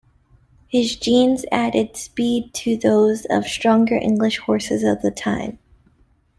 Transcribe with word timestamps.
His 0.67 0.95
genes 0.95 1.45
added 1.51 1.95
speed 1.95 2.55
to 2.55 2.75
those 2.75 3.25
of 3.25 3.45
stronger 3.45 3.93
English 3.97 4.39
horses 4.39 4.81
of 4.81 5.03
the 5.03 5.11
time. 5.11 5.59